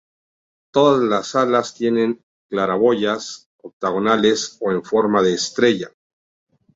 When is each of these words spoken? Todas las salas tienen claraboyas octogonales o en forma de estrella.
Todas 0.73 1.03
las 1.07 1.27
salas 1.27 1.75
tienen 1.75 2.23
claraboyas 2.49 3.51
octogonales 3.61 4.57
o 4.59 4.71
en 4.71 4.83
forma 4.83 5.21
de 5.21 5.35
estrella. 5.35 5.91